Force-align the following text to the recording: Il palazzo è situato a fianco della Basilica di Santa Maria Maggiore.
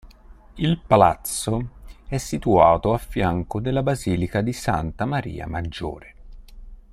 Il 0.55 0.79
palazzo 0.79 1.69
è 2.07 2.17
situato 2.17 2.91
a 2.91 2.97
fianco 2.97 3.61
della 3.61 3.83
Basilica 3.83 4.41
di 4.41 4.51
Santa 4.51 5.05
Maria 5.05 5.45
Maggiore. 5.45 6.15